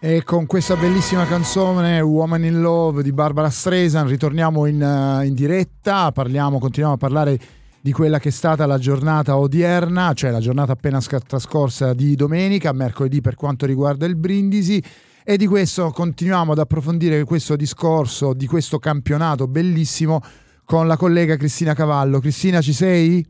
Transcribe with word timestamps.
E 0.00 0.22
con 0.22 0.46
questa 0.46 0.76
bellissima 0.76 1.26
canzone 1.26 2.00
Woman 2.00 2.44
in 2.44 2.60
Love 2.60 3.02
di 3.02 3.10
Barbara 3.10 3.50
Streisand 3.50 4.08
ritorniamo 4.08 4.66
in, 4.66 4.80
uh, 4.80 5.24
in, 5.24 5.34
diretta, 5.34 6.12
parliamo, 6.12 6.60
continuiamo 6.60 6.94
a 6.94 6.98
parlare 6.98 7.36
di 7.80 7.90
quella 7.90 8.20
che 8.20 8.28
è 8.28 8.32
stata 8.32 8.64
la 8.64 8.78
giornata 8.78 9.36
odierna, 9.36 10.12
cioè 10.12 10.30
la 10.30 10.38
giornata 10.38 10.70
appena 10.70 11.00
trascorsa 11.00 11.94
di 11.94 12.14
domenica, 12.14 12.70
mercoledì 12.72 13.20
per 13.20 13.34
quanto 13.34 13.66
riguarda 13.66 14.06
il 14.06 14.14
Brindisi 14.14 14.80
e 15.24 15.36
di 15.36 15.48
questo 15.48 15.90
continuiamo 15.90 16.52
ad 16.52 16.60
approfondire 16.60 17.24
questo 17.24 17.56
discorso 17.56 18.34
di 18.34 18.46
questo 18.46 18.78
campionato 18.78 19.48
bellissimo 19.48 20.20
con 20.64 20.86
la 20.86 20.96
collega 20.96 21.34
Cristina 21.34 21.74
Cavallo. 21.74 22.20
Cristina 22.20 22.60
ci 22.60 22.72
sei? 22.72 23.26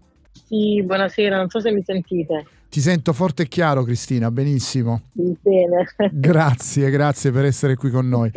Sì, 0.46 0.82
buonasera, 0.85 1.39
non 1.39 1.48
so 1.48 1.61
se 1.61 1.73
mi 1.73 1.82
sentite. 1.82 2.45
Ti 2.79 2.85
sento 2.85 3.13
forte 3.13 3.43
e 3.43 3.49
chiaro 3.49 3.83
Cristina, 3.83 4.31
benissimo. 4.31 5.01
Bene. 5.11 5.85
Grazie, 6.13 6.91
grazie 6.91 7.33
per 7.33 7.45
essere 7.45 7.75
qui 7.75 7.91
con 7.91 8.09
noi. 8.09 8.31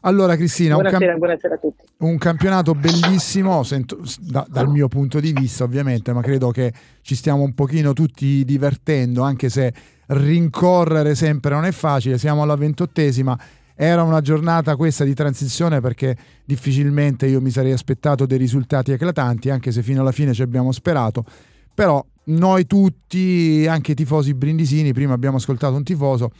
Allora 0.00 0.34
Cristina, 0.34 0.74
buonasera, 0.74 0.98
un, 0.98 1.06
camp- 1.06 1.18
buonasera 1.18 1.54
a 1.54 1.58
tutti. 1.58 1.84
un 1.98 2.18
campionato 2.18 2.74
bellissimo, 2.74 3.62
sento, 3.62 4.00
da, 4.22 4.44
dal 4.50 4.68
mio 4.68 4.88
punto 4.88 5.20
di 5.20 5.32
vista 5.32 5.62
ovviamente, 5.62 6.12
ma 6.12 6.20
credo 6.20 6.50
che 6.50 6.72
ci 7.02 7.14
stiamo 7.14 7.44
un 7.44 7.54
pochino 7.54 7.92
tutti 7.92 8.44
divertendo, 8.44 9.22
anche 9.22 9.48
se 9.48 9.72
rincorrere 10.06 11.14
sempre 11.14 11.54
non 11.54 11.64
è 11.64 11.70
facile, 11.70 12.18
siamo 12.18 12.42
alla 12.42 12.56
ventottesima, 12.56 13.38
era 13.76 14.02
una 14.02 14.20
giornata 14.20 14.74
questa 14.74 15.04
di 15.04 15.14
transizione 15.14 15.80
perché 15.80 16.16
difficilmente 16.44 17.26
io 17.26 17.40
mi 17.40 17.50
sarei 17.50 17.70
aspettato 17.70 18.26
dei 18.26 18.38
risultati 18.38 18.90
eclatanti, 18.90 19.48
anche 19.48 19.70
se 19.70 19.80
fino 19.84 20.00
alla 20.00 20.10
fine 20.10 20.32
ci 20.32 20.42
abbiamo 20.42 20.72
sperato, 20.72 21.24
però 21.72 22.04
noi 22.26 22.66
tutti, 22.66 23.66
anche 23.68 23.92
i 23.92 23.94
tifosi 23.94 24.34
brindisini, 24.34 24.92
prima 24.92 25.14
abbiamo 25.14 25.36
ascoltato 25.36 25.74
un 25.74 25.84
tifoso, 25.84 26.30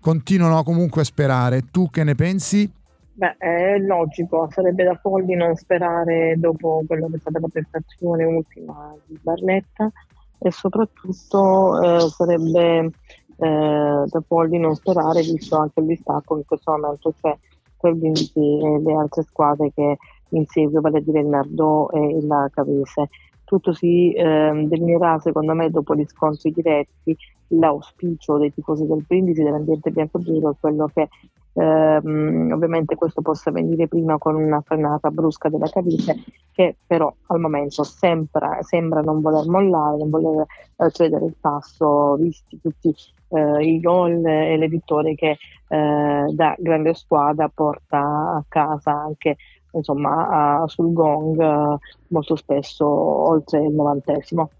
continuano 0.00 0.62
comunque 0.62 1.02
a 1.02 1.04
sperare. 1.04 1.64
Tu 1.70 1.90
che 1.90 2.04
ne 2.04 2.14
pensi? 2.14 2.70
Beh, 3.12 3.36
è 3.36 3.78
logico, 3.78 4.48
sarebbe 4.52 4.84
da 4.84 4.94
folli 4.94 5.34
non 5.34 5.54
sperare 5.56 6.36
dopo 6.38 6.82
quello 6.86 7.08
che 7.08 7.16
è 7.16 7.18
stata 7.18 7.40
la 7.40 7.48
prestazione 7.48 8.24
ultima 8.24 8.94
di 9.06 9.18
Barletta 9.20 9.90
e 10.38 10.52
soprattutto 10.52 11.82
eh, 11.82 12.08
sarebbe 12.10 12.92
eh, 13.40 14.04
da 14.06 14.22
folli 14.24 14.58
non 14.58 14.76
sperare, 14.76 15.22
visto 15.22 15.56
anche 15.56 15.80
il 15.80 15.86
distacco 15.86 16.36
in 16.36 16.44
questo 16.46 16.70
momento 16.70 17.12
c'è 17.20 17.36
tra 17.76 17.92
Brindisi 17.92 18.38
e 18.38 18.80
le 18.84 18.92
altre 18.94 19.22
squadre 19.24 19.72
che 19.74 19.96
insegue, 20.30 20.80
vale 20.80 20.98
a 20.98 21.00
dire 21.00 21.20
il 21.20 21.26
Nardò 21.26 21.88
e 21.90 21.98
il 21.98 22.50
Cavese 22.52 23.08
tutto 23.48 23.72
si 23.72 24.12
eh, 24.12 24.66
definirà 24.68 25.18
secondo 25.20 25.54
me 25.54 25.70
dopo 25.70 25.94
gli 25.94 26.04
scontri 26.06 26.52
diretti 26.52 27.16
l'auspicio 27.48 28.36
dei 28.36 28.52
tifosi 28.52 28.86
del 28.86 29.02
Brindisi 29.06 29.42
dell'ambiente 29.42 29.90
bianco-nero 29.90 30.50
è 30.50 30.54
quello 30.60 30.90
che 30.92 31.08
ehm, 31.54 32.50
ovviamente 32.52 32.94
questo 32.94 33.22
possa 33.22 33.48
avvenire 33.48 33.88
prima 33.88 34.18
con 34.18 34.34
una 34.34 34.60
frenata 34.60 35.10
brusca 35.10 35.48
della 35.48 35.66
Cavite 35.66 36.16
che 36.52 36.76
però 36.86 37.10
al 37.28 37.40
momento 37.40 37.84
sembra, 37.84 38.58
sembra 38.60 39.00
non 39.00 39.22
voler 39.22 39.46
mollare, 39.46 39.96
non 39.96 40.10
voler 40.10 40.44
eh, 40.76 40.90
cedere 40.90 41.24
il 41.24 41.36
passo 41.40 42.16
visti 42.16 42.60
tutti 42.60 42.94
eh, 43.28 43.64
i 43.64 43.80
gol 43.80 44.26
e 44.26 44.58
le 44.58 44.68
vittorie 44.68 45.14
che 45.14 45.38
eh, 45.68 46.24
da 46.28 46.54
grande 46.58 46.92
squadra 46.92 47.48
porta 47.48 47.98
a 47.98 48.44
casa 48.46 48.90
anche 48.90 49.38
insomma, 49.72 50.64
sul 50.66 50.92
gong 50.92 51.40
eh, 51.40 51.78
molto 52.08 52.36
spesso 52.36 52.86
oltre 52.86 53.64
il 53.64 53.72
novantesimo. 53.72 54.50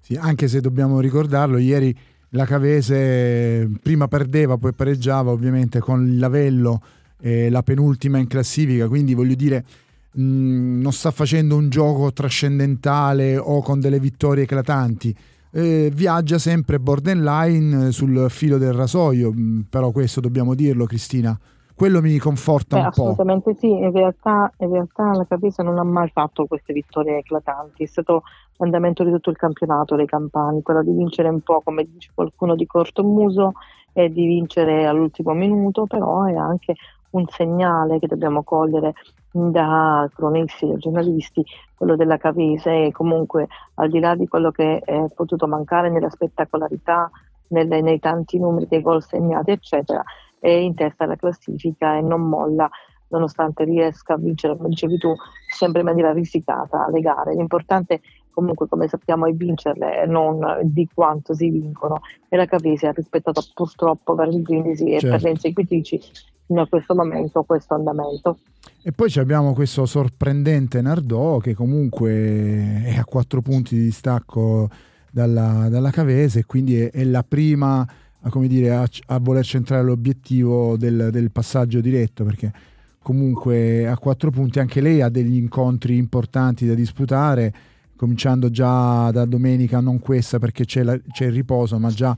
Sì, 0.00 0.14
anche 0.14 0.48
se 0.48 0.60
dobbiamo 0.60 1.00
ricordarlo, 1.00 1.58
ieri 1.58 1.96
la 2.30 2.44
Cavese 2.44 3.68
prima 3.82 4.08
perdeva, 4.08 4.56
poi 4.56 4.72
pareggiava 4.72 5.30
ovviamente 5.30 5.78
con 5.80 6.06
il 6.06 6.18
Lavello, 6.18 6.80
eh, 7.20 7.50
la 7.50 7.62
penultima 7.62 8.18
in 8.18 8.26
classifica, 8.26 8.88
quindi 8.88 9.14
voglio 9.14 9.34
dire 9.34 9.64
mh, 10.12 10.22
mm, 10.22 10.80
non 10.80 10.92
sta 10.92 11.10
facendo 11.10 11.56
un 11.56 11.68
gioco 11.68 12.12
trascendentale 12.12 13.36
o 13.36 13.62
con 13.62 13.80
delle 13.80 14.00
vittorie 14.00 14.44
eclatanti. 14.44 15.14
Eh, 15.50 15.90
viaggia 15.94 16.38
sempre 16.38 16.78
borderline 16.78 17.90
sul 17.90 18.26
filo 18.28 18.58
del 18.58 18.74
rasoio, 18.74 19.32
mm, 19.32 19.60
però 19.70 19.90
questo 19.90 20.20
dobbiamo 20.20 20.54
dirlo 20.54 20.84
Cristina 20.84 21.38
quello 21.76 22.00
mi 22.00 22.16
conforta 22.18 22.76
Beh, 22.76 22.82
un 22.82 22.86
assolutamente 22.88 23.52
po'. 23.52 23.58
sì, 23.58 23.68
in 23.70 23.92
realtà, 23.92 24.50
in 24.58 24.70
realtà 24.72 25.12
la 25.12 25.26
Capisa 25.26 25.62
non 25.62 25.78
ha 25.78 25.84
mai 25.84 26.08
fatto 26.08 26.46
queste 26.46 26.72
vittorie 26.72 27.18
eclatanti, 27.18 27.82
è 27.82 27.86
stato 27.86 28.22
l'andamento 28.56 29.04
di 29.04 29.10
tutto 29.10 29.28
il 29.30 29.36
campionato 29.36 29.94
dei 29.94 30.06
campani, 30.06 30.62
quello 30.62 30.82
di 30.82 30.92
vincere 30.92 31.28
un 31.28 31.40
po' 31.42 31.60
come 31.62 31.84
dice 31.84 32.10
qualcuno 32.14 32.54
di 32.54 32.66
corto 32.66 33.04
muso 33.04 33.52
e 33.92 34.10
di 34.10 34.26
vincere 34.26 34.86
all'ultimo 34.86 35.32
minuto, 35.34 35.86
però 35.86 36.24
è 36.24 36.34
anche 36.34 36.74
un 37.10 37.26
segnale 37.28 37.98
che 37.98 38.06
dobbiamo 38.06 38.42
cogliere 38.42 38.94
da 39.30 40.08
cronisti, 40.14 40.66
da 40.66 40.76
giornalisti, 40.76 41.44
quello 41.76 41.94
della 41.94 42.16
Cavese 42.16 42.86
e 42.86 42.92
comunque 42.92 43.48
al 43.74 43.90
di 43.90 44.00
là 44.00 44.14
di 44.14 44.26
quello 44.26 44.50
che 44.50 44.78
è 44.78 45.04
potuto 45.14 45.46
mancare 45.46 45.90
nella 45.90 46.08
spettacolarità, 46.08 47.10
nelle, 47.48 47.82
nei 47.82 47.98
tanti 47.98 48.38
numeri 48.38 48.66
dei 48.66 48.80
gol 48.80 49.02
segnati, 49.02 49.50
eccetera, 49.50 50.02
è 50.38 50.48
in 50.48 50.74
testa 50.74 51.04
alla 51.04 51.16
classifica 51.16 51.96
e 51.96 52.02
non 52.02 52.22
molla 52.22 52.68
nonostante 53.08 53.64
riesca 53.64 54.14
a 54.14 54.18
vincere, 54.18 54.56
come 54.56 54.68
dicevi 54.68 54.98
tu, 54.98 55.14
sempre 55.48 55.80
in 55.80 55.86
maniera 55.86 56.12
risicata 56.12 56.88
le 56.90 57.00
gare. 57.00 57.34
L'importante 57.34 58.00
comunque, 58.30 58.66
come 58.68 58.88
sappiamo, 58.88 59.26
è 59.26 59.32
vincerle 59.32 60.02
e 60.02 60.06
non 60.06 60.58
di 60.64 60.88
quanto 60.92 61.34
si 61.34 61.48
vincono. 61.48 62.00
E 62.28 62.36
la 62.36 62.46
Cavese 62.46 62.86
ha 62.86 62.92
rispettato 62.92 63.42
purtroppo 63.54 64.14
per 64.14 64.28
il 64.28 64.40
Brindisi 64.40 64.90
certo. 64.90 65.06
e 65.06 65.10
per 65.10 65.22
le 65.22 65.30
inseguitrici 65.30 66.00
fino 66.46 66.60
a 66.60 66.66
questo 66.68 66.94
momento 66.94 67.42
questo 67.42 67.74
andamento. 67.74 68.38
E 68.82 68.92
poi 68.92 69.12
abbiamo 69.16 69.52
questo 69.52 69.84
sorprendente 69.84 70.80
Nardò 70.80 71.38
che 71.38 71.54
comunque 71.54 72.82
è 72.84 72.96
a 72.96 73.04
quattro 73.04 73.40
punti 73.40 73.74
di 73.74 73.82
distacco 73.84 74.68
dalla, 75.10 75.68
dalla 75.68 75.90
Cavese, 75.90 76.44
quindi 76.44 76.80
è, 76.80 76.90
è 76.90 77.04
la 77.04 77.24
prima 77.26 77.86
a, 78.26 78.30
come 78.30 78.48
dire, 78.48 78.70
a, 78.74 78.88
a 79.06 79.18
voler 79.18 79.44
centrare 79.44 79.84
l'obiettivo 79.84 80.76
del, 80.76 81.08
del, 81.12 81.30
passaggio 81.30 81.80
diretto 81.80 82.24
perché 82.24 82.52
comunque 83.00 83.86
a 83.86 83.96
quattro 83.96 84.30
punti 84.30 84.58
anche 84.58 84.80
lei 84.80 85.00
ha 85.00 85.08
degli 85.08 85.36
incontri 85.36 85.96
importanti 85.96 86.66
da 86.66 86.74
disputare 86.74 87.54
cominciando 87.94 88.50
già 88.50 89.10
da 89.12 89.24
domenica 89.24 89.78
non 89.78 90.00
questa 90.00 90.40
perché 90.40 90.64
c'è, 90.64 90.82
la, 90.82 90.98
c'è 91.12 91.26
il 91.26 91.32
riposo 91.32 91.78
ma 91.78 91.88
già 91.90 92.16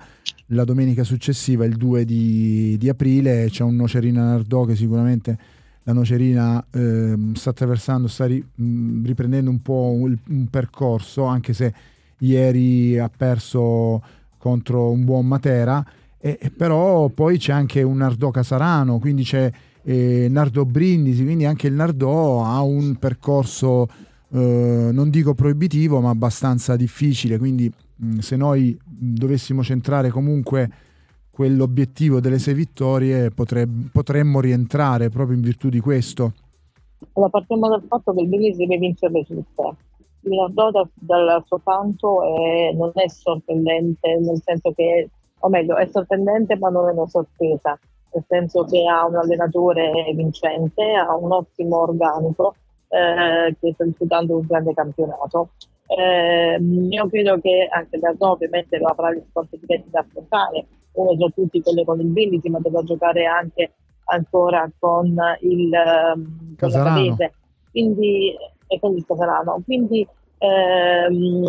la 0.53 0.65
domenica 0.65 1.05
successiva 1.05 1.67
il 1.67 1.77
2 1.77 2.05
di, 2.07 2.77
di 2.79 2.89
aprile 2.89 3.49
c'è 3.51 3.63
un 3.63 3.77
Nocerina 3.77 4.25
Nardò 4.25 4.65
che 4.65 4.75
sicuramente 4.77 5.39
la 5.83 5.93
Nocerina 5.93 6.65
eh, 6.71 7.17
sta 7.35 7.51
attraversando 7.51 8.09
sta 8.09 8.25
ri, 8.25 8.43
riprendendo 8.55 9.51
un 9.51 9.61
po' 9.61 9.95
un, 9.95 10.17
un 10.29 10.47
percorso 10.49 11.25
anche 11.25 11.53
se 11.53 11.73
ieri 12.21 12.99
ha 12.99 13.11
perso 13.15 14.03
contro 14.39 14.91
un 14.91 15.05
buon 15.05 15.27
Matera, 15.27 15.85
eh, 16.21 16.53
però 16.57 17.09
poi 17.09 17.39
c'è 17.39 17.53
anche 17.53 17.83
un 17.83 17.99
Nardò 17.99 18.31
Casarano, 18.31 18.99
quindi 18.99 19.23
c'è 19.23 19.51
eh, 19.83 20.27
Nardò 20.29 20.65
Brindisi, 20.65 21.25
quindi 21.25 21.45
anche 21.45 21.67
il 21.67 21.75
Nardò 21.75 22.45
ha 22.45 22.61
un 22.63 22.97
percorso, 22.97 23.87
eh, 24.33 24.91
non 24.93 25.11
dico 25.11 25.35
proibitivo, 25.35 26.01
ma 26.01 26.11
abbastanza 26.11 26.77
difficile, 26.77 27.39
quindi 27.39 27.73
mh, 27.97 28.19
se 28.19 28.37
noi 28.37 28.79
dovessimo 28.85 29.63
centrare 29.63 30.11
comunque 30.11 30.71
quell'obiettivo 31.31 32.19
delle 32.19 32.41
sei 32.41 32.55
vittorie 32.55 33.31
potreb- 33.31 33.91
potremmo 33.93 34.41
rientrare 34.41 35.09
proprio 35.09 35.37
in 35.37 35.43
virtù 35.43 35.69
di 35.69 35.79
questo. 35.79 36.33
Allora, 37.13 37.31
partiamo 37.31 37.69
dal 37.69 37.85
fatto 37.87 38.13
che 38.13 38.23
il 38.23 38.29
Brindisi 38.29 38.67
deve 38.67 38.79
vincere 38.79 39.25
tutte 39.25 39.77
Minardò 40.23 40.71
da, 40.73 40.89
dal 40.95 41.45
suo 41.47 41.61
canto 41.63 42.23
è, 42.23 42.73
non 42.75 42.91
è 42.95 43.09
sorprendente, 43.09 44.19
nel 44.19 44.41
senso 44.45 44.73
che, 44.73 45.09
o 45.41 45.49
meglio, 45.49 45.77
è 45.77 45.87
sorprendente 45.87 46.57
ma 46.57 46.69
non 46.69 46.89
è 46.89 46.93
una 46.93 47.09
sorpresa, 47.09 47.79
nel 48.13 48.25
senso 48.27 48.65
che 48.65 48.85
ha 48.87 49.07
un 49.07 49.17
allenatore 49.17 50.13
vincente, 50.15 50.95
ha 50.95 51.15
un 51.15 51.33
ottimo 51.33 51.81
organico 51.81 52.55
eh, 52.89 53.57
che 53.61 53.73
sta 53.73 53.85
disputando 53.85 54.37
un 54.37 54.47
grande 54.47 54.75
campionato. 54.75 55.51
Eh, 55.87 56.59
io 56.61 57.09
credo 57.09 57.41
che 57.41 57.67
anche 57.71 57.99
Nardò 57.99 58.33
ovviamente 58.33 58.77
avrà 58.77 59.13
gli 59.13 59.23
scontri 59.31 59.59
diretti 59.61 59.91
da 59.91 60.01
affrontare, 60.01 60.67
uno 60.93 61.17
tra 61.17 61.29
tutti 61.35 61.63
quello 61.63 61.85
con 61.85 62.01
il 62.01 62.07
Brindisi, 62.07 62.49
ma 62.51 62.59
dovrà 62.61 62.83
giocare 62.83 63.25
anche 63.27 63.73
ancora 64.11 64.71
con 64.79 65.17
il 65.41 65.71
um, 66.15 66.55
Casarano. 66.57 67.17
Quindi 67.71 68.35
e 68.69 68.79
con 68.79 68.97
il 68.97 69.05
Casalano. 69.07 69.61
Quindi 69.65 70.07
ehm, 70.39 71.45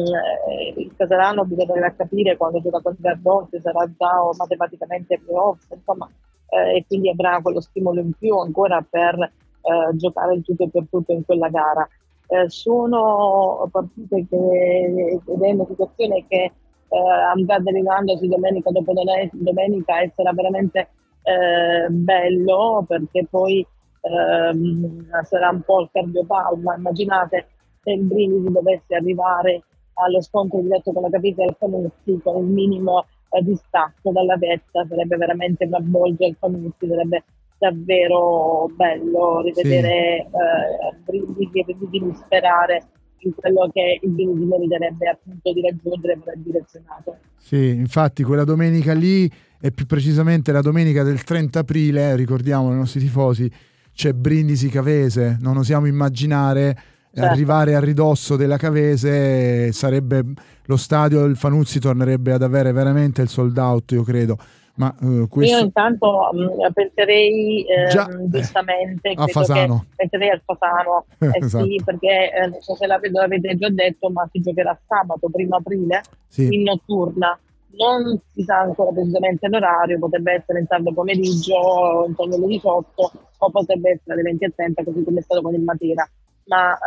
il 0.78 0.94
Casalano 0.96 1.46
bisognerà 1.46 1.94
capire 1.94 2.38
quando 2.38 2.62
gioca 2.62 2.82
con 2.82 2.96
Gardò 2.98 3.48
se 3.50 3.60
sarà 3.62 3.86
già 3.98 4.12
matematicamente 4.38 5.20
playoff, 5.24 5.66
insomma, 5.72 6.10
eh, 6.50 6.78
e 6.78 6.86
quindi 6.88 7.10
avrà 7.10 7.40
quello 7.42 7.62
stimolo 7.62 8.00
in 8.00 8.12
più 8.18 8.36
ancora 8.38 8.86
per 8.88 9.20
eh, 9.20 9.96
giocare 9.96 10.36
il 10.36 10.44
tutto 10.44 10.64
e 10.64 10.70
per 10.70 10.86
tutto 10.90 11.12
in 11.12 11.26
quella 11.26 11.50
gara. 11.50 11.88
Eh, 12.28 12.50
sono 12.50 13.68
partite 13.72 14.26
che 14.30 15.20
ed 15.26 15.42
è 15.42 15.52
una 15.52 15.66
situazione 15.66 16.26
che 16.28 16.52
eh, 16.90 16.98
andrà 17.32 17.60
derivandosi 17.60 18.28
domenica 18.28 18.72
dopo 18.72 18.94
domenica 19.32 20.00
e 20.00 20.12
sarà 20.16 20.32
veramente 20.34 20.90
eh, 21.24 21.90
bello 21.90 22.86
perché 22.88 23.26
poi 23.30 23.66
ehm, 24.02 25.08
sarà 25.24 25.50
un 25.50 25.62
po' 25.62 25.82
il 25.82 25.90
cardiopalma. 25.92 26.76
Immaginate 26.76 27.48
se 27.84 27.92
il 27.92 28.04
Brindisi 28.04 28.52
dovesse 28.52 28.96
arrivare 28.96 29.64
allo 29.94 30.22
scontro 30.22 30.62
diretto 30.62 30.92
con 30.92 31.04
la 31.04 31.10
capita 31.10 31.44
del 31.44 31.56
Fanuzzi 31.58 32.20
con 32.24 32.44
il 32.44 32.50
minimo 32.50 33.06
eh, 33.30 33.42
distacco 33.44 34.12
dalla 34.12 34.38
vetta, 34.38 34.86
sarebbe 34.88 35.18
veramente 35.18 35.66
una 35.66 35.80
bolgia 35.80 36.26
il 36.26 36.36
Fanuzzi, 36.40 36.88
sarebbe 36.88 37.24
davvero 37.58 38.70
bello 38.74 39.42
rivedere 39.42 40.28
sì. 40.30 40.36
eh, 40.36 40.96
Brindisi 41.04 41.60
e 41.60 41.76
Brindisi 41.76 42.16
sperare 42.24 42.88
in 43.20 43.34
quello 43.36 43.70
che 43.74 44.00
il 44.02 44.10
Brindisi 44.10 44.46
meriterebbe 44.46 45.10
appunto 45.10 45.52
di 45.52 45.62
raggiungere 45.62 46.18
per 46.24 46.34
il 46.36 46.42
direzionato. 46.42 47.18
Sì, 47.38 47.70
infatti 47.70 48.24
quella 48.24 48.46
domenica 48.46 48.94
lì 48.94 49.30
e 49.62 49.72
più 49.72 49.86
precisamente 49.86 50.54
la 50.54 50.62
domenica 50.62 51.04
del 51.04 51.24
30 51.24 51.60
aprile, 51.60 52.16
ricordiamo 52.16 52.70
ai 52.70 52.78
nostri 52.78 53.02
tifosi, 53.02 53.52
c'è 53.94 54.14
Brindisi 54.14 54.70
Cavese, 54.70 55.38
non 55.42 55.58
osiamo 55.58 55.86
immaginare 55.86 56.78
certo. 57.14 57.32
arrivare 57.32 57.76
a 57.76 57.80
ridosso 57.80 58.36
della 58.36 58.58
Cavese 58.58 59.72
sarebbe 59.72 60.24
lo 60.66 60.78
stadio 60.78 61.22
del 61.22 61.36
Fanuzzi 61.36 61.80
tornerebbe 61.80 62.34
ad 62.34 62.44
avere 62.44 62.72
veramente 62.72 63.22
il 63.22 63.30
sold 63.30 63.58
out, 63.58 63.92
io 63.92 64.04
credo. 64.04 64.38
Ma, 64.76 64.96
uh, 65.02 65.28
questo... 65.28 65.58
Io 65.58 65.64
intanto 65.64 66.30
mh, 66.32 66.42
mm, 66.42 66.72
penserei 66.74 67.66
eh, 67.66 67.90
Già, 67.90 68.08
giustamente 68.28 69.12
a 69.14 69.28
Fasano. 69.28 69.86
penserei 69.94 70.30
al 70.30 70.42
Fasano, 70.46 71.06
eh, 71.20 71.32
esatto. 71.34 71.66
sì, 71.66 71.82
perché 71.84 72.32
eh, 72.34 72.48
non 72.48 72.62
so 72.62 72.76
se 72.76 72.88
l'avete 72.88 73.58
già 73.58 73.70
detto, 73.70 74.10
ma 74.10 74.28
si 74.32 74.40
giocherà 74.40 74.80
sabato, 74.88 75.28
primo 75.30 75.58
aprile, 75.58 76.02
sì. 76.30 76.48
in 76.50 76.62
notturna 76.64 77.38
non 77.72 78.20
si 78.34 78.44
sa 78.44 78.60
ancora 78.60 78.92
precisamente 78.92 79.48
l'orario, 79.48 80.00
potrebbe 80.00 80.34
essere 80.34 80.60
in 80.60 80.68
tardo 80.68 80.94
pomeriggio, 80.94 82.06
intorno 82.08 82.36
alle 82.36 82.48
18 82.48 83.12
o 83.38 83.50
potrebbe 83.52 83.92
essere 83.92 84.14
alle 84.14 84.22
20 84.24 84.46
e 84.46 84.54
30 84.56 84.84
così 84.84 85.04
come 85.04 85.20
è 85.20 85.24
stato 85.24 85.42
con 85.42 85.54
il 85.54 85.62
Matera, 85.62 86.10
ma 86.50 86.78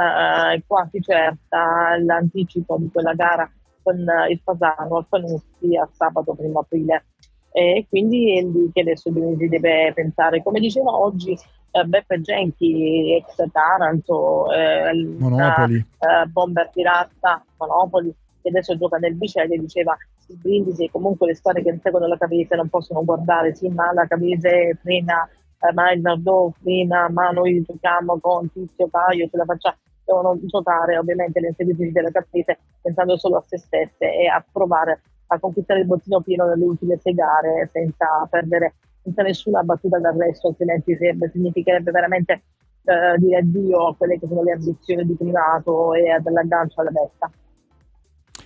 eh, 0.53 0.57
è 0.57 0.63
quasi 0.67 1.01
certa 1.01 1.97
l'anticipo 1.99 2.77
di 2.79 2.91
quella 2.93 3.15
gara 3.15 3.51
con 3.83 4.05
il 4.29 4.41
Fasano 4.45 4.97
al 4.99 5.07
Fanuzzi 5.09 5.77
a 5.77 5.89
sabato 5.93 6.37
1 6.37 6.59
aprile 6.59 7.05
e 7.53 7.87
quindi 7.89 8.39
è 8.39 8.43
lì 8.43 8.71
che 8.73 8.81
adesso 8.81 9.13
si 9.13 9.49
deve 9.49 9.93
pensare. 9.95 10.43
Come 10.43 10.59
diceva 10.59 10.97
oggi 10.97 11.37
eh, 11.73 11.85
Beppe 11.85 12.21
Genchi, 12.21 13.15
ex 13.15 13.35
Taranto, 13.51 14.51
eh, 14.53 14.95
Monopoli. 15.19 15.77
Eh, 15.77 16.27
bomber 16.29 16.71
di 16.73 16.83
razza, 16.83 17.45
Monopoli, 17.59 18.15
che 18.41 18.49
adesso 18.49 18.77
gioca 18.77 18.97
nel 18.97 19.15
Biceglie, 19.15 19.59
diceva 19.59 19.97
il 20.29 20.37
Brindisi 20.37 20.89
comunque 20.91 21.27
le 21.27 21.35
squadre 21.35 21.63
che 21.63 21.79
seguono 21.83 22.07
la 22.07 22.17
Cavese 22.17 22.57
non 22.57 22.69
possono 22.69 23.05
guardare, 23.05 23.55
sì 23.55 23.69
ma 23.69 23.93
la 23.93 24.07
Cavese 24.07 24.79
frena, 24.81 25.29
eh, 25.63 25.73
ma 25.73 25.93
il 25.93 26.01
Nardò 26.01 26.53
frena, 26.61 27.09
ma 27.09 27.31
noi 27.31 27.63
giochiamo 27.63 28.19
con 28.21 28.51
Tizio 28.53 28.89
Caio, 28.91 29.29
ce 29.29 29.37
la 29.37 29.45
facciamo, 29.45 29.77
devono 30.05 30.39
giocare 30.45 30.99
ovviamente 30.99 31.41
le 31.41 31.49
inseguitrici 31.49 31.93
della 31.93 32.11
Cavese 32.11 32.59
pensando 32.81 33.17
solo 33.17 33.37
a 33.37 33.45
se 33.47 33.59
stesse 33.59 34.13
e 34.13 34.27
a 34.27 34.45
provare 34.51 35.03
a 35.29 35.39
conquistare 35.39 35.81
il 35.81 35.87
bottino 35.87 36.21
pieno 36.21 36.47
nelle 36.47 36.65
ultime 36.65 36.99
sei 37.01 37.15
gare 37.15 37.71
senza 37.73 38.27
perdere 38.29 38.75
senza 39.03 39.23
nessuna 39.23 39.63
battuta 39.63 39.99
d'arresto, 39.99 40.49
altrimenti 40.49 40.97
significherebbe 41.33 41.91
veramente 41.91 42.43
eh, 42.85 43.19
dire 43.19 43.39
addio 43.39 43.89
a 43.89 43.97
quelle 43.97 44.19
che 44.19 44.27
sono 44.27 44.43
le 44.43 44.53
ambizioni 44.53 45.05
di 45.05 45.15
privato 45.15 45.95
e 45.95 46.21
dell'aggancio 46.21 46.81
alla 46.81 46.91
vetta. 46.91 47.31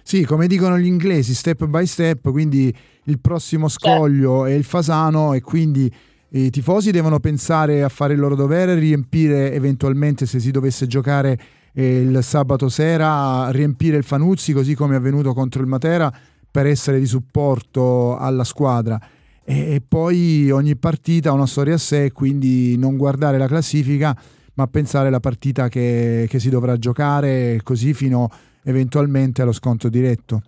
Sì, 0.03 0.25
come 0.25 0.47
dicono 0.47 0.79
gli 0.79 0.87
inglesi, 0.87 1.35
step 1.35 1.65
by 1.67 1.85
step, 1.85 2.31
quindi 2.31 2.75
il 3.05 3.21
prossimo 3.21 3.69
scoglio 3.69 4.39
certo. 4.39 4.47
è 4.47 4.53
il 4.53 4.65
Fasano 4.65 5.33
e 5.33 5.41
quindi 5.41 5.93
i 6.37 6.51
tifosi 6.51 6.91
devono 6.91 7.19
pensare 7.19 7.83
a 7.83 7.89
fare 7.89 8.13
il 8.13 8.21
loro 8.21 8.35
dovere, 8.35 8.75
riempire 8.75 9.53
eventualmente 9.53 10.27
se 10.27 10.39
si 10.39 10.51
dovesse 10.51 10.87
giocare 10.87 11.39
eh, 11.73 12.01
il 12.01 12.23
sabato 12.23 12.69
sera, 12.69 13.51
riempire 13.51 13.97
il 13.97 14.05
Fanuzzi 14.05 14.53
così 14.53 14.75
come 14.75 14.95
è 14.95 14.99
avvenuto 14.99 15.33
contro 15.33 15.63
il 15.63 15.69
Matera 15.69 16.13
per 16.51 16.67
essere 16.67 16.99
di 16.99 17.07
supporto 17.07 18.17
alla 18.19 18.45
squadra. 18.45 19.01
E, 19.45 19.75
e 19.75 19.83
poi 19.87 20.51
ogni 20.51 20.77
partita 20.77 21.31
ha 21.31 21.33
una 21.33 21.47
storia 21.47 21.75
a 21.75 21.79
sé, 21.79 22.13
quindi 22.13 22.77
non 22.77 22.97
guardare 22.97 23.39
la 23.39 23.47
classifica 23.47 24.15
ma 24.55 24.67
pensare 24.67 25.09
alla 25.09 25.21
partita 25.21 25.69
che, 25.69 26.27
che 26.29 26.39
si 26.39 26.49
dovrà 26.49 26.77
giocare 26.79 27.61
così 27.63 27.95
fino 27.95 28.29
eventualmente 28.63 29.43
allo 29.43 29.53
sconto 29.53 29.89
diretto. 29.89 30.43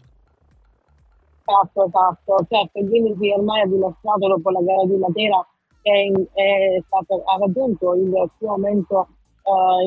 Esatto, 1.45 1.87
esatto. 1.87 2.47
Certo, 2.49 2.79
il 2.79 2.89
Vinci 2.89 3.31
ormai 3.31 3.63
ha 3.63 3.67
dimostrato 3.67 4.29
dopo 4.29 4.51
la 4.51 4.61
gara 4.61 4.85
di 4.87 4.97
Matera 4.97 5.47
che 5.83 6.29
è 6.33 6.83
stato, 6.87 7.23
ha 7.25 7.39
raggiunto 7.39 7.95
il 7.95 8.31
suo 8.39 8.49
momento 8.49 9.09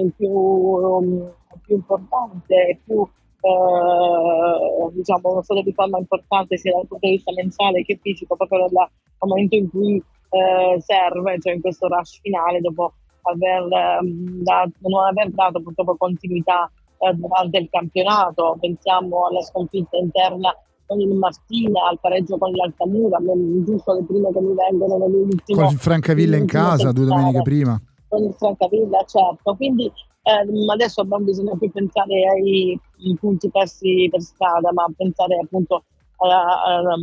in 0.01 0.11
più, 0.15 0.29
um, 0.29 1.31
più, 1.63 1.75
importante 1.75 2.79
più 2.83 2.97
uh, 2.97 4.91
diciamo 4.91 5.31
uno 5.31 5.41
stato 5.41 5.61
di 5.61 5.73
forma 5.73 5.99
importante 5.99 6.57
sia 6.57 6.71
dal 6.71 6.88
punto 6.88 7.05
di 7.07 7.15
vista 7.15 7.31
mentale 7.33 7.83
che 7.83 7.99
fisico 8.01 8.35
proprio 8.35 8.59
nel 8.59 8.89
momento 9.19 9.55
in 9.55 9.69
cui 9.69 9.95
uh, 9.97 10.79
serve, 10.79 11.39
cioè 11.39 11.53
in 11.53 11.61
questo 11.61 11.88
rush 11.88 12.19
finale 12.21 12.59
dopo 12.59 12.93
aver, 13.23 13.63
um, 14.01 14.41
dato, 14.41 14.71
non 14.79 15.05
aver 15.05 15.29
dato 15.29 15.61
purtroppo 15.61 15.95
continuità 15.95 16.71
eh, 16.97 17.13
durante 17.13 17.57
il 17.57 17.69
campionato, 17.69 18.57
pensiamo 18.59 19.27
alla 19.27 19.41
sconfitta 19.41 19.97
interna 19.97 20.55
con 20.91 20.99
il 20.99 21.15
Martina, 21.15 21.88
al 21.88 21.99
pareggio 22.01 22.38
con 22.38 22.51
l'Altamura, 22.51 23.17
giusto 23.63 23.93
le 23.93 24.03
prime 24.03 24.29
che 24.33 24.41
mi 24.41 24.53
vengono 24.53 24.97
nell'ultimo. 24.97 25.61
Con 25.61 25.71
il 25.71 25.79
Francavilla 25.79 26.35
in 26.35 26.45
casa 26.45 26.91
due 26.91 27.05
domeniche 27.05 27.41
prima. 27.43 27.81
Con 28.09 28.23
il 28.23 28.33
Francavilla, 28.38 29.01
certo. 29.05 29.55
Quindi 29.55 29.85
eh, 29.85 30.71
adesso 30.73 31.03
non 31.03 31.23
bisogna 31.23 31.55
più 31.57 31.71
pensare 31.71 32.27
ai 32.27 32.77
punti 33.17 33.49
persi 33.49 34.09
per 34.11 34.19
strada, 34.19 34.73
ma 34.73 34.85
pensare 34.97 35.39
appunto, 35.41 35.83
a, 36.17 36.95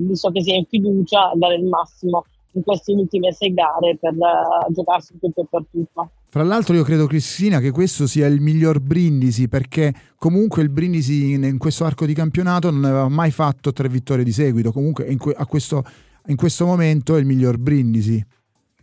visto 0.00 0.30
che 0.32 0.42
si 0.42 0.50
è 0.50 0.56
in 0.56 0.64
fiducia, 0.64 1.30
a 1.30 1.36
dare 1.36 1.54
il 1.54 1.64
massimo 1.64 2.24
in 2.52 2.62
queste 2.62 2.92
ultime 2.92 3.32
sei 3.32 3.52
gare 3.52 3.96
per 4.00 4.14
uh, 4.14 4.72
giocarsi 4.72 5.18
tutto 5.18 5.42
e 5.42 5.46
per 5.48 5.64
tutto. 5.70 6.10
Fra 6.28 6.42
l'altro 6.42 6.74
io 6.74 6.82
credo 6.82 7.06
Cristina 7.06 7.58
che 7.60 7.70
questo 7.70 8.06
sia 8.06 8.26
il 8.26 8.40
miglior 8.40 8.80
Brindisi 8.80 9.48
perché 9.48 9.92
comunque 10.16 10.62
il 10.62 10.70
Brindisi 10.70 11.32
in, 11.32 11.58
questo 11.58 11.84
arco 11.84 12.06
di 12.06 12.14
campionato 12.14 12.70
non 12.70 12.84
aveva 12.84 13.08
mai 13.08 13.30
fatto 13.30 13.72
tre 13.72 13.88
vittorie 13.88 14.24
di 14.24 14.32
seguito, 14.32 14.72
comunque 14.72 15.06
in, 15.06 15.18
que- 15.18 15.34
questo, 15.48 15.82
in 16.26 16.36
questo 16.36 16.66
momento 16.66 17.16
è 17.16 17.18
il 17.18 17.26
miglior 17.26 17.58
Brindisi. 17.58 18.24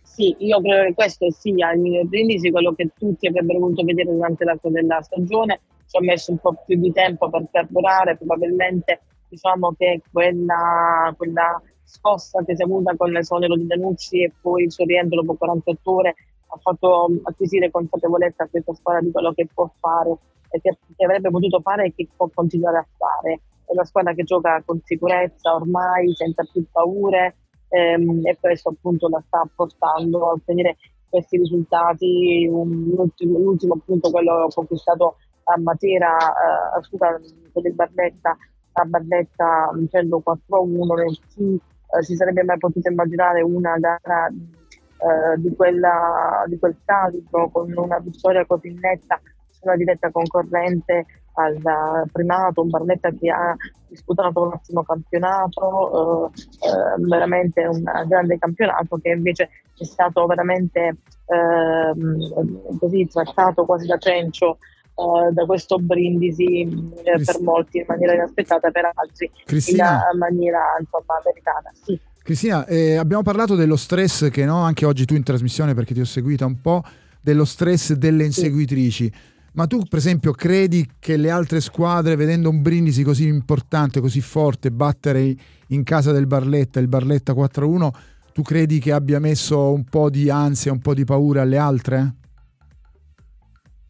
Sì, 0.02 0.34
io 0.40 0.62
credo 0.62 0.86
che 0.86 0.94
questo 0.94 1.30
sia 1.32 1.74
il 1.74 1.82
miglior 1.82 2.06
Brindisi, 2.06 2.50
quello 2.50 2.74
che 2.74 2.90
tutti 2.98 3.28
avrebbero 3.28 3.60
voluto 3.60 3.84
vedere 3.84 4.12
durante 4.12 4.46
l'arco 4.46 4.70
della 4.70 5.02
stagione, 5.02 5.60
ci 5.88 5.98
ho 5.98 6.02
messo 6.02 6.32
un 6.32 6.38
po' 6.38 6.64
più 6.66 6.80
di 6.80 6.92
tempo 6.92 7.30
per 7.30 7.46
carburare, 7.52 8.16
probabilmente 8.16 9.02
diciamo 9.28 9.76
che 9.78 10.02
quella, 10.12 11.14
quella 11.18 11.62
scossa 11.86 12.44
che 12.44 12.56
si 12.56 12.62
è 12.62 12.66
avuta 12.66 12.96
con 12.96 13.12
l'esonero 13.12 13.56
di 13.56 13.68
Danucci 13.68 14.24
e 14.24 14.34
poi 14.42 14.64
il 14.64 14.72
suo 14.72 14.86
rientro 14.86 15.22
dopo 15.22 15.36
48 15.36 15.92
ore 15.92 16.16
ha 16.48 16.58
fatto 16.58 17.10
acquisire 17.24 17.72
consapevolezza 17.72 18.44
a 18.44 18.48
questa 18.48 18.74
squadra 18.74 19.02
di 19.02 19.12
quello 19.12 19.34
che 19.34 19.48
può 19.54 19.70
fare 19.80 20.18
e 20.50 20.62
che, 20.62 20.78
che 20.96 21.06
avrebbe 21.06 21.30
potuto 21.30 21.60
fare 21.62 21.86
e 21.86 21.94
che 21.96 22.08
può 22.16 22.30
continuare 22.34 22.78
a 22.78 22.88
fare. 22.98 23.40
È 23.66 23.72
una 23.72 23.86
squadra 23.86 24.14
che 24.14 24.24
gioca 24.24 24.62
con 24.66 24.80
sicurezza 24.84 25.56
ormai, 25.56 26.14
senza 26.14 26.44
più 26.52 26.64
paure 26.72 27.36
ehm, 27.70 28.26
e 28.26 28.38
questo 28.40 28.70
appunto 28.70 29.10
la 29.10 29.22
sta 29.26 29.48
portando 29.54 30.30
a 30.30 30.32
ottenere 30.34 30.78
questi 31.10 31.38
risultati. 31.38 32.48
Un, 32.50 32.92
l'ultimo, 32.96 33.40
l'ultimo 33.40 33.74
appunto 33.74 34.12
quello 34.12 34.48
conquistato 34.54 35.18
a 35.44 35.60
Matera, 35.60 36.18
eh, 36.18 36.84
scusa, 36.84 37.20
con 37.52 37.66
il 37.66 37.74
Barletta, 37.74 38.38
a 38.74 38.86
Barletta 38.86 39.72
vincendo 39.74 40.22
4-1 40.26 40.96
nel 40.96 41.20
sì, 41.28 41.60
eh, 41.92 42.04
si 42.04 42.16
sarebbe 42.16 42.44
mai 42.44 42.58
potuto 42.58 42.90
immaginare 42.90 43.42
una 43.42 43.78
gara 43.78 44.28
eh, 44.28 45.38
di, 45.38 45.56
quella, 45.56 46.44
di 46.48 46.58
quel 46.58 46.78
calibro 46.86 47.50
con 47.50 47.72
una 47.76 48.00
vittoria 48.00 48.46
così 48.46 48.74
netta 48.80 49.20
su 49.50 49.62
una 49.64 49.76
diretta 49.76 50.10
concorrente 50.12 51.06
al 51.36 52.10
primato, 52.12 52.62
un 52.62 52.70
Barletta 52.70 53.10
che 53.12 53.30
ha 53.30 53.54
disputato 53.88 54.42
un 54.42 54.54
ottimo 54.54 54.84
campionato, 54.84 56.32
eh, 56.32 56.42
eh, 56.42 57.08
veramente 57.08 57.66
un 57.66 57.84
grande 58.08 58.38
campionato 58.38 58.98
che 58.98 59.10
invece 59.10 59.50
è 59.78 59.84
stato 59.84 60.26
veramente 60.26 60.98
eh, 61.26 62.78
così 62.80 63.08
trattato 63.08 63.66
quasi 63.66 63.86
da 63.86 63.98
cencio 63.98 64.60
eh, 64.96 65.34
da 65.34 65.46
questo 65.46 65.78
brindisi 65.78 66.62
eh, 66.62 67.24
per 67.24 67.42
molti 67.42 67.80
in 67.80 67.86
maniera 67.88 68.14
inaspettata, 68.14 68.72
per 68.72 68.92
altri 68.94 69.30
Cristina. 69.46 70.08
in 70.12 70.18
maniera 70.18 70.60
insomma, 70.80 71.22
meritata. 71.24 71.72
Sì. 71.84 72.00
Cristina, 72.24 72.66
eh, 72.66 72.96
abbiamo 72.96 73.22
parlato 73.22 73.56
dello 73.56 73.76
stress 73.76 74.30
che 74.30 74.46
no, 74.46 74.62
anche 74.62 74.86
oggi 74.86 75.06
tu 75.06 75.14
in 75.14 75.24
trasmissione, 75.24 75.74
perché 75.74 75.94
ti 75.94 76.00
ho 76.00 76.06
seguita 76.06 76.46
un 76.46 76.60
po', 76.60 76.82
dello 77.22 77.46
stress 77.46 77.94
delle 77.94 78.24
inseguitrici. 78.24 79.04
Sì. 79.04 79.34
Ma 79.54 79.68
tu, 79.68 79.84
per 79.88 80.00
esempio, 80.00 80.32
credi 80.32 80.90
che 81.00 81.18
le 81.18 81.30
altre 81.30 81.62
squadre, 81.62 82.16
vedendo 82.16 82.50
un 82.50 82.62
Brindisi 82.62 83.04
così 83.04 83.28
importante, 83.28 84.02
così 84.02 84.22
forte, 84.22 84.72
battere 84.72 85.36
in 85.68 85.84
casa 85.84 86.12
del 86.12 86.28
Barletta, 86.28 86.80
il 86.80 86.88
Barletta 86.88 87.34
4-1, 87.34 87.90
tu 88.34 88.42
credi 88.42 88.80
che 88.80 88.92
abbia 88.92 89.20
messo 89.20 89.72
un 89.72 89.86
po' 89.86 90.10
di 90.10 90.30
ansia, 90.30 90.72
un 90.72 90.80
po' 90.80 90.94
di 90.94 91.06
paura 91.06 91.44
alle 91.44 91.58
altre? 91.58 92.16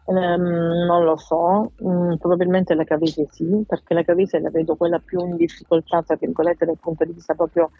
Um, 0.08 0.86
non 0.86 1.04
lo 1.04 1.18
so, 1.18 1.72
um, 1.80 2.16
probabilmente 2.18 2.76
la 2.76 2.84
Cavese 2.84 3.26
sì, 3.32 3.64
perché 3.68 3.96
la 3.96 4.04
Cavese 4.04 4.40
la 4.40 4.52
vedo 4.52 4.76
quella 4.76 5.00
più 5.00 5.20
in 5.26 5.36
difficoltà, 5.36 6.04
tra 6.04 6.16
virgolette, 6.16 6.64
dal 6.64 6.78
punto 6.80 7.06
di 7.06 7.14
vista 7.14 7.34
proprio, 7.34 7.72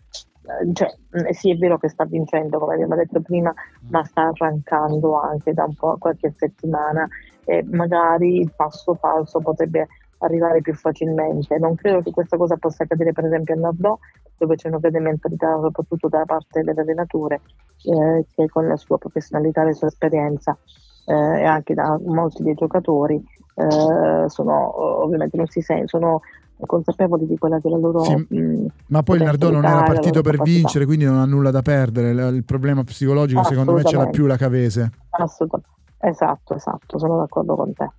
eh, 0.42 0.74
cioè 0.74 0.92
mm, 1.20 1.30
sì 1.30 1.52
è 1.52 1.56
vero 1.56 1.78
che 1.78 1.88
sta 1.88 2.04
vincendo, 2.06 2.58
come 2.58 2.74
abbiamo 2.74 2.96
detto 2.96 3.22
prima, 3.22 3.54
ma 3.90 4.04
sta 4.06 4.24
arrancando 4.24 5.22
anche 5.22 5.54
da 5.54 5.66
un 5.66 5.76
po' 5.76 5.98
qualche 6.00 6.34
settimana. 6.36 7.08
E 7.44 7.64
magari 7.64 8.40
il 8.40 8.52
passo 8.56 8.96
falso 8.96 9.40
potrebbe 9.40 9.88
arrivare 10.18 10.62
più 10.62 10.74
facilmente. 10.74 11.60
Non 11.60 11.76
credo 11.76 12.02
che 12.02 12.10
questa 12.10 12.38
cosa 12.38 12.58
possa 12.58 12.84
accadere 12.84 13.12
per 13.12 13.26
esempio 13.26 13.54
a 13.54 13.58
Nordò, 13.58 14.00
dove 14.38 14.56
c'è 14.56 14.70
una 14.70 14.80
grande 14.80 15.00
mentalità 15.00 15.60
soprattutto 15.62 16.08
da 16.08 16.24
parte 16.26 16.64
dell'allenatore, 16.64 17.42
eh, 17.84 18.26
che 18.34 18.48
con 18.50 18.68
la 18.68 18.78
sua 18.78 18.98
professionalità 18.98 19.62
e 19.62 19.66
la 19.66 19.74
sua 19.74 19.88
esperienza 19.90 20.58
eh, 21.06 21.14
e 21.14 21.44
anche 21.44 21.74
da 21.74 22.00
molti 22.04 22.44
dei 22.44 22.54
giocatori 22.54 23.24
eh, 23.56 24.28
sono 24.28 25.04
ovviamente 25.04 25.38
non 25.38 25.48
si 25.48 25.62
sentono 25.62 26.22
consapevoli 26.66 27.26
di 27.26 27.38
quella 27.38 27.60
che 27.60 27.68
è 27.68 27.72
la 27.72 27.78
loro 27.78 28.04
sì, 28.04 28.16
mh, 28.16 28.68
ma 28.88 29.04
poi 29.04 29.18
il 29.18 29.24
Nardò 29.24 29.50
non 29.50 29.66
era 29.66 29.84
partito 29.84 30.22
per 30.22 30.38
capacità. 30.38 30.58
vincere 30.58 30.86
quindi 30.86 31.06
non 31.06 31.18
ha 31.18 31.26
nulla 31.26 31.52
da 31.52 31.62
perdere 31.62 32.12
il 32.30 32.44
problema 32.46 32.84
psicologico 32.84 33.44
secondo 33.44 33.74
me 33.74 33.84
ce 33.84 33.98
l'ha 33.98 34.08
più 34.08 34.26
la 34.26 34.38
Cavese 34.38 34.92
assolutamente 35.10 35.74
esatto 36.00 36.56
esatto 36.56 36.98
sono 36.98 37.18
d'accordo 37.18 37.56
con 37.56 37.74
te 37.74 37.90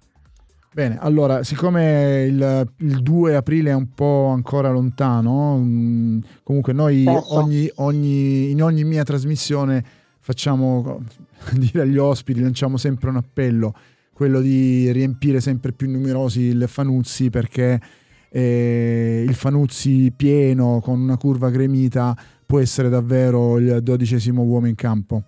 Bene, 0.76 0.98
allora, 1.00 1.42
siccome 1.42 2.24
il, 2.24 2.70
il, 2.80 3.02
2 3.02 3.34
aprile 3.34 3.70
è 3.70 3.74
un 3.74 3.94
po' 3.94 4.26
ancora 4.26 4.68
lontano, 4.68 5.56
mh, 5.56 5.62
mm, 5.62 6.18
comunque 6.42 6.74
noi 6.74 7.02
certo. 7.02 7.34
ogni, 7.38 7.70
ogni, 7.76 8.50
in 8.50 8.62
ogni 8.62 8.84
mia 8.84 9.02
trasmissione 9.02 9.82
facciamo 10.26 10.98
dire 11.54 11.82
agli 11.82 11.98
ospiti, 11.98 12.40
lanciamo 12.40 12.76
sempre 12.78 13.10
un 13.10 13.16
appello, 13.16 13.72
quello 14.12 14.40
di 14.40 14.90
riempire 14.90 15.40
sempre 15.40 15.70
più 15.70 15.88
numerosi 15.88 16.40
il 16.40 16.64
Fanuzzi 16.66 17.30
perché 17.30 17.80
eh, 18.28 19.24
il 19.24 19.34
Fanuzzi 19.34 20.12
pieno 20.16 20.80
con 20.82 21.00
una 21.00 21.16
curva 21.16 21.48
gremita 21.48 22.12
può 22.44 22.58
essere 22.58 22.88
davvero 22.88 23.56
il 23.58 23.80
dodicesimo 23.80 24.42
uomo 24.42 24.66
in 24.66 24.74
campo. 24.74 25.22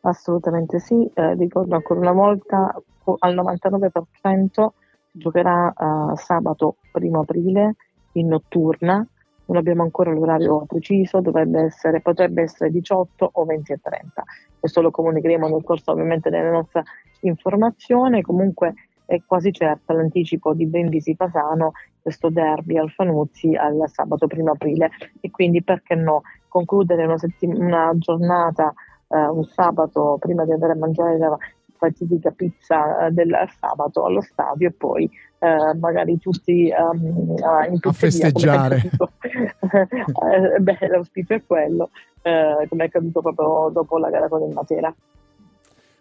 Assolutamente 0.00 0.80
sì, 0.80 1.08
eh, 1.14 1.34
ricordo 1.34 1.76
ancora 1.76 2.00
una 2.00 2.12
volta 2.12 2.74
al 3.20 3.34
99% 3.36 4.66
giocherà 5.12 5.72
uh, 5.76 6.16
sabato 6.16 6.76
1 6.92 7.20
aprile 7.20 7.76
in 8.12 8.26
notturna, 8.26 9.06
non 9.50 9.58
abbiamo 9.58 9.82
ancora 9.82 10.12
l'orario 10.12 10.64
preciso, 10.64 11.20
essere, 11.64 12.00
potrebbe 12.00 12.42
essere 12.42 12.70
18 12.70 13.30
o 13.32 13.44
20 13.44 13.72
e 13.72 13.80
30. 13.82 14.24
Questo 14.60 14.80
lo 14.80 14.92
comunicheremo 14.92 15.48
nel 15.48 15.64
corso 15.64 15.90
ovviamente 15.90 16.30
della 16.30 16.52
nostra 16.52 16.82
informazione, 17.22 18.22
comunque 18.22 18.74
è 19.04 19.20
quasi 19.26 19.52
certo 19.52 19.92
l'anticipo 19.92 20.54
di 20.54 20.66
Brindisi 20.66 21.16
Pasano, 21.16 21.72
questo 22.00 22.30
derby 22.30 22.78
al 22.78 22.90
Fanuzzi 22.90 23.56
al 23.56 23.82
sabato 23.86 24.28
1 24.32 24.52
aprile 24.52 24.90
e 25.20 25.32
quindi 25.32 25.64
perché 25.64 25.96
no 25.96 26.22
concludere 26.46 27.04
una, 27.04 27.18
settim- 27.18 27.58
una 27.58 27.90
giornata 27.96 28.72
eh, 29.08 29.26
un 29.26 29.44
sabato 29.44 30.16
prima 30.20 30.44
di 30.44 30.52
andare 30.52 30.74
a 30.74 30.76
mangiare 30.76 31.18
la 31.18 31.36
fatidica 31.76 32.30
pizza 32.30 33.06
eh, 33.06 33.10
del 33.10 33.36
sabato 33.58 34.04
allo 34.04 34.20
stadio 34.20 34.68
e 34.68 34.72
poi 34.72 35.10
eh, 35.40 35.74
magari 35.78 36.18
tutti 36.18 36.70
um, 36.70 37.34
in 37.70 37.78
a 37.80 37.92
festeggiare. 37.92 38.82
eh, 38.92 40.60
beh, 40.60 40.88
l'auspicio 40.88 41.34
è 41.34 41.42
quello, 41.46 41.88
eh, 42.22 42.66
come 42.68 42.84
è 42.84 42.86
accaduto 42.86 43.22
proprio 43.22 43.70
dopo 43.72 43.98
la 43.98 44.10
gara 44.10 44.28
con 44.28 44.42
il 44.42 44.52
Matera. 44.52 44.94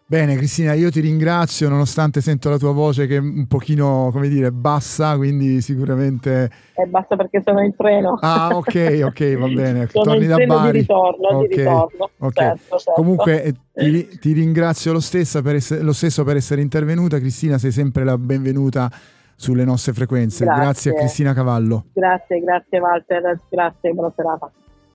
Bene 0.06 0.36
Cristina, 0.38 0.74
io 0.74 0.90
ti 0.90 1.02
ringrazio 1.02 1.70
nonostante 1.70 2.20
sento 2.20 2.50
la 2.50 2.58
tua 2.58 2.72
voce 2.72 3.06
che 3.06 3.18
è 3.18 3.20
un 3.20 3.46
pochino, 3.46 4.10
come 4.12 4.28
dire, 4.28 4.52
bassa, 4.52 5.16
quindi 5.16 5.62
sicuramente... 5.62 6.50
È 6.74 6.84
bassa 6.86 7.16
perché 7.16 7.44
sono 7.46 7.64
in 7.64 7.76
treno. 7.76 8.18
Ah 8.20 8.50
ok, 8.52 9.02
ok, 9.04 9.38
va 9.38 9.48
bene. 9.54 9.88
sono 9.88 10.04
Torni 10.04 10.26
da 10.26 10.38
Bari. 10.38 10.72
di 10.72 10.78
ritorno, 10.80 11.28
okay. 11.28 11.48
di 11.48 11.56
ritorno. 11.56 12.10
Okay. 12.18 12.48
Certo, 12.48 12.78
certo. 12.78 12.92
Comunque 12.94 13.44
eh, 13.44 13.54
ti, 13.72 14.18
ti, 14.20 14.34
ringrazio 14.34 14.94
lo, 14.94 15.00
per 15.44 15.54
essere, 15.54 15.84
lo 15.84 15.94
stesso 15.94 16.24
per 16.24 16.38
essere 16.38 16.62
intervenuta. 16.62 17.20
Cristina, 17.20 17.60
sei 17.60 17.72
sempre 17.72 18.04
la 18.04 18.18
benvenuta 18.18 18.92
sulle 19.40 19.64
nostre 19.64 19.94
frequenze. 19.94 20.44
Grazie, 20.44 20.62
grazie 20.62 20.92
a 20.92 20.94
Cristina 20.96 21.34
Cavallo. 21.34 21.86
Grazie, 21.94 22.42
grazie 22.42 22.80
Walter, 22.80 23.40
grazie, 23.50 23.94
buona 23.94 24.12
serata. 24.14 24.52